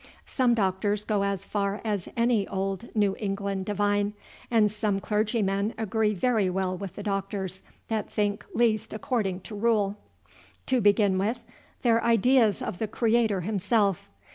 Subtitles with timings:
[0.25, 4.13] Some doctors go as far as any old New England divine,
[4.49, 9.97] and some clergymen agree very well with the doctors that think least according to rule.
[10.65, 11.39] "To begin with
[11.83, 14.09] their ideas of the Creator himself.